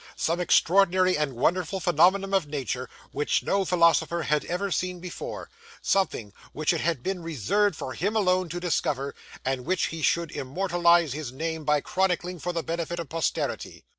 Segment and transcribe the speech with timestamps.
[0.15, 5.47] Some extraordinary and wonderful phenomenon of nature, which no philosopher had ever seen before;
[5.79, 9.13] something which it had been reserved for him alone to discover,
[9.45, 13.83] and which he should immortalise his name by chronicling for the benefit of posterity.